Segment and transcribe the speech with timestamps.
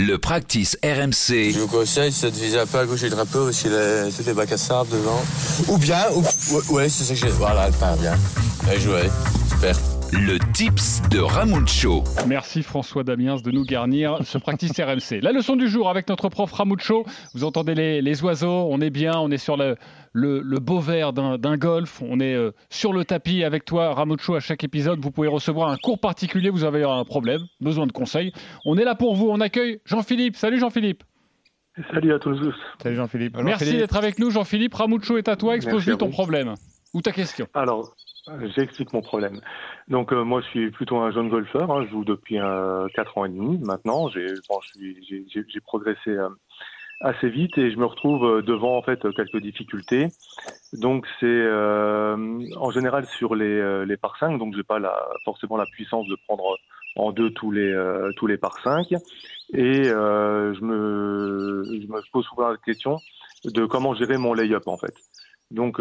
[0.00, 1.50] Le practice RMC.
[1.50, 4.56] Je vous conseille, de viser un peu à gauche du drapeau parce qu'il a à
[4.56, 5.20] sable devant.
[5.66, 6.22] Ou bien, ou,
[6.72, 7.26] ouais, c'est ça que j'ai.
[7.30, 8.16] Voilà, elle part bien.
[8.68, 9.10] Allez jouer.
[9.50, 9.74] Super.
[10.12, 12.02] Le tips de Ramucho.
[12.26, 15.20] Merci François Damiens de nous garnir ce practice RMC.
[15.20, 17.04] La leçon du jour avec notre prof Ramucho.
[17.34, 19.76] Vous entendez les, oiseaux, on est bien, on est sur le,
[20.14, 24.40] le, beau vert d'un golf, on est euh, sur le tapis avec toi Ramucho à
[24.40, 24.98] chaque épisode.
[24.98, 28.32] Vous pouvez recevoir un cours particulier, vous avez un problème, besoin de conseils.
[28.64, 30.36] On est là pour vous, on accueille Jean-Philippe.
[30.36, 31.04] Salut Jean-Philippe.
[31.92, 32.38] Salut à tous.
[32.82, 33.36] Salut Jean-Philippe.
[33.42, 34.74] Merci d'être avec nous Jean-Philippe.
[34.74, 36.54] Ramucho est à toi, expose-nous ton problème
[36.94, 37.46] ou ta question.
[37.54, 37.94] Alors,
[38.54, 39.40] J'explique mon problème.
[39.88, 41.84] Donc euh, moi je suis plutôt un jeune golfeur, hein.
[41.84, 44.08] je joue depuis euh, 4 ans et demi maintenant.
[44.08, 44.58] J'ai bon,
[45.64, 46.28] progressé euh,
[47.00, 50.08] assez vite et je me retrouve euh, devant en fait quelques difficultés.
[50.74, 51.46] Donc c'est
[52.56, 56.16] en général sur les, les par 5, donc j'ai pas la, forcément la puissance de
[56.26, 56.58] prendre
[56.96, 57.74] en deux tous les
[58.16, 58.92] tous les par 5
[59.54, 62.98] et je me je me pose souvent la question
[63.44, 64.94] de comment gérer mon lay-up en fait.
[65.50, 65.80] Donc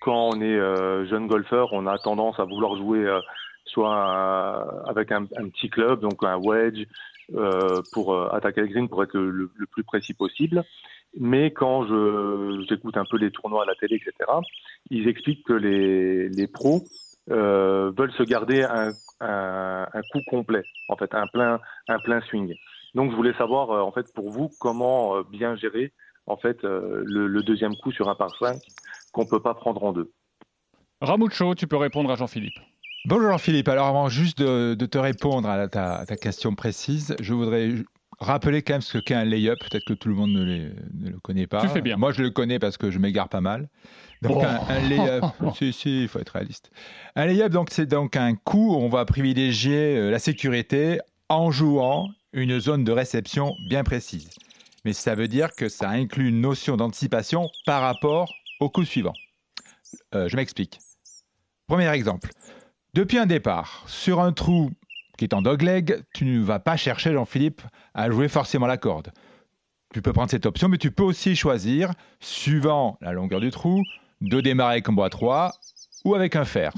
[0.00, 3.20] quand on est euh, jeune golfeur, on a tendance à vouloir jouer euh,
[3.64, 6.86] soit avec un, petit club, donc un wedge,
[7.34, 10.64] euh, pour attaquer le green, pour être le, plus précis possible.
[11.18, 11.86] Mais quand
[12.68, 14.30] j'écoute un peu les tournois à la télé, etc.,
[14.90, 16.82] ils expliquent que les, les pros
[17.28, 22.54] veulent se garder un, un, un, coup complet, en fait, un plein, un plein swing.
[22.94, 25.92] Donc, je voulais savoir, en fait, pour vous, comment bien gérer,
[26.26, 28.56] en fait, le, le, deuxième coup sur un par 5
[29.18, 30.12] qu'on ne peut pas prendre en deux.
[31.00, 32.58] Ramucho, tu peux répondre à Jean-Philippe.
[33.04, 33.68] Bonjour Jean-Philippe.
[33.68, 37.70] Alors avant juste de, te répondre à ta, question précise, je voudrais
[38.20, 39.58] rappeler quand même ce qu'est un lay-up.
[39.58, 40.70] Peut-être que tout le monde ne,
[41.10, 41.60] le connaît pas.
[41.62, 41.96] Tu fais bien.
[41.96, 43.68] Moi, je le connais parce que je m'égare pas mal.
[44.22, 45.24] Donc un, un lay-up,
[45.56, 46.70] si, si, il faut être réaliste.
[47.16, 51.50] Un lay-up, donc c'est donc un coup où on va privilégier euh, la sécurité en
[51.50, 54.30] jouant une zone de réception bien précise.
[54.84, 59.14] Mais ça veut dire que ça inclut une notion d'anticipation par rapport au coup suivant.
[60.14, 60.78] Euh, je m'explique.
[61.66, 62.30] Premier exemple.
[62.94, 64.70] Depuis un départ, sur un trou
[65.16, 67.62] qui est en dogleg, tu ne vas pas chercher, Jean-Philippe,
[67.94, 69.12] à jouer forcément la corde.
[69.92, 73.82] Tu peux prendre cette option, mais tu peux aussi choisir, suivant la longueur du trou,
[74.20, 75.52] de démarrer un bois 3
[76.04, 76.72] ou avec un fer.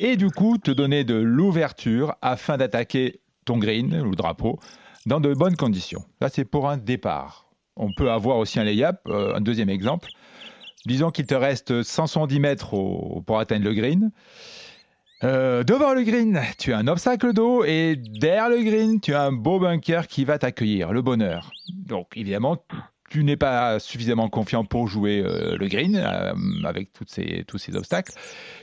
[0.00, 4.58] Et du coup, te donner de l'ouverture afin d'attaquer ton green ou drapeau
[5.06, 6.04] dans de bonnes conditions.
[6.20, 7.50] Là, c'est pour un départ.
[7.76, 10.08] On peut avoir aussi un lay-up, euh, un deuxième exemple.
[10.86, 12.70] Disons qu'il te reste 170 mètres
[13.24, 14.10] pour atteindre le green.
[15.24, 19.22] Euh, devant le green, tu as un obstacle d'eau et derrière le green, tu as
[19.22, 21.52] un beau bunker qui va t'accueillir, le bonheur.
[21.86, 22.64] Donc évidemment,
[23.08, 26.32] tu n'es pas suffisamment confiant pour jouer euh, le green euh,
[26.64, 28.12] avec ces, tous ces obstacles.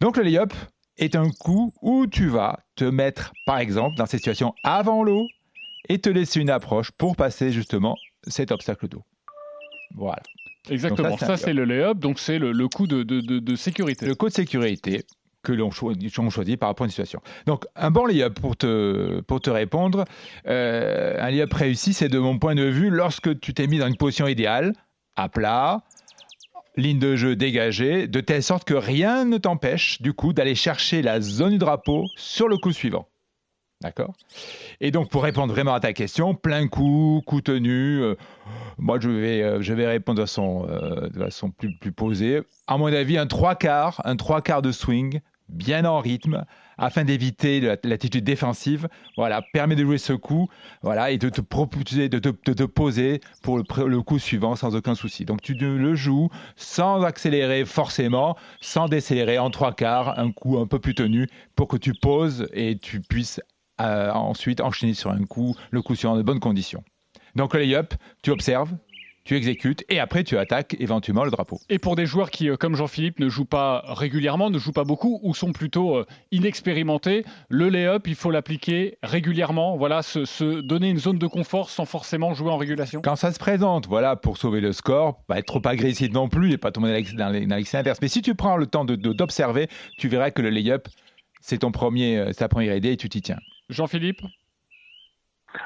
[0.00, 0.52] Donc le lay-up
[0.96, 5.26] est un coup où tu vas te mettre, par exemple, dans cette situation avant l'eau
[5.88, 7.96] et te laisser une approche pour passer justement
[8.28, 9.02] cet obstacle d'eau.
[9.96, 10.22] Voilà.
[10.70, 14.06] Exactement, ça, c'est le lay-up, donc c'est le, le, coup de, de, de, sécurité.
[14.06, 15.04] Le coup de sécurité
[15.42, 17.20] que l'on choisit par rapport à une situation.
[17.46, 20.06] Donc, un bon lay-up pour te, pour te répondre,
[20.48, 23.86] euh, un lay-up réussi, c'est de mon point de vue, lorsque tu t'es mis dans
[23.86, 24.72] une position idéale,
[25.16, 25.82] à plat,
[26.76, 31.02] ligne de jeu dégagée, de telle sorte que rien ne t'empêche, du coup, d'aller chercher
[31.02, 33.06] la zone du drapeau sur le coup suivant.
[33.84, 34.14] D'accord
[34.80, 38.14] Et donc, pour répondre vraiment à ta question, plein coup, coup tenu, euh,
[38.78, 42.40] moi, je vais, euh, je vais répondre de façon, euh, de façon plus, posée.
[42.66, 46.46] À mon avis, un trois quarts, un trois quarts de swing, bien en rythme,
[46.78, 48.88] afin d'éviter l'attitude défensive.
[49.18, 50.48] Voilà, permet de jouer ce coup,
[50.80, 54.94] voilà, et de te proposer, de te, poser pour le, le, coup suivant sans aucun
[54.94, 55.26] souci.
[55.26, 60.66] Donc tu le joues sans accélérer forcément, sans décélérer en trois quarts, un coup un
[60.66, 63.42] peu plus tenu, pour que tu poses et tu puisses
[63.78, 66.84] ensuite enchaîner sur un coup, le coup suivant de bonnes conditions.
[67.34, 68.70] Donc le lay-up, tu observes,
[69.24, 71.58] tu exécutes et après tu attaques éventuellement le drapeau.
[71.70, 74.84] Et pour des joueurs qui, euh, comme Jean-Philippe, ne jouent pas régulièrement, ne jouent pas
[74.84, 80.90] beaucoup ou sont plutôt euh, inexpérimentés, le lay-up, il faut l'appliquer régulièrement, voilà, se, donner
[80.90, 83.00] une zone de confort sans forcément jouer en régulation.
[83.02, 86.52] Quand ça se présente, voilà, pour sauver le score, pas être trop agressif non plus
[86.52, 87.98] et pas tomber dans l'excès inverse.
[88.02, 90.88] Mais si tu prends le temps d'observer, tu verras que le lay-up,
[91.40, 93.38] c'est ton premier, euh, ta première idée et tu t'y tiens.
[93.68, 94.22] Jean-Philippe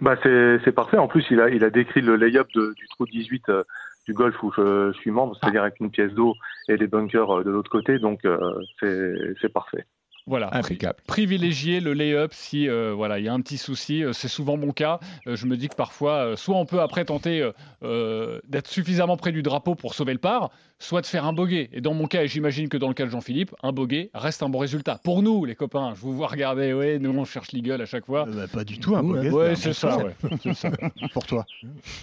[0.00, 0.96] bah c'est parfait.
[0.96, 3.64] En plus, il a, décrit le lay-up du trou 18 euh,
[4.06, 6.36] du golf où je, suis membre, c'est-à-dire avec une pièce d'eau
[6.68, 7.98] et des bunkers euh, de l'autre côté.
[7.98, 9.84] Donc, euh, c'est parfait.
[10.26, 10.96] Voilà, Impeccable.
[11.06, 14.02] privilégier le lay-up si euh, voilà il y a un petit souci.
[14.02, 14.98] euh, c'est souvent mon cas.
[15.26, 17.46] Euh, je me dis que parfois, soit on peut après tenter
[17.82, 21.68] euh, d'être suffisamment près du drapeau pour sauver le par, soit de faire un bogey.
[21.74, 24.42] Et dans mon cas, et j'imagine que dans le cas de Jean-Philippe, un bogey reste
[24.42, 24.98] un bon résultat.
[25.04, 26.72] Pour nous, les copains, je vous vois regarder.
[26.72, 28.24] Ouais, nous on cherche l'eagle à chaque fois.
[28.24, 29.98] Bah, pas du tout un bogey, Ouais, c'est ça.
[29.98, 30.14] ouais.
[31.12, 31.44] pour toi.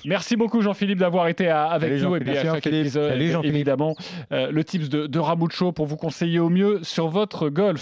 [0.06, 2.82] Merci beaucoup Jean-Philippe d'avoir été à- avec Salut, nous et puis à chaque Jean-Philippe.
[2.82, 3.96] épisode évidemment
[4.32, 7.80] euh, le tips de, de Ramucho pour vous conseiller au mieux sur votre golf.